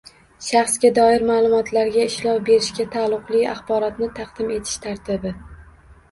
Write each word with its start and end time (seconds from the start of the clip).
Shaxsga 0.43 0.89
doir 0.93 1.25
ma’lumotlarga 1.25 2.05
ishlov 2.11 2.39
berishga 2.47 2.85
taalluqli 2.95 3.41
axborotni 3.51 4.09
taqdim 4.21 4.49
etish 4.55 4.79
tartibi 4.87 5.35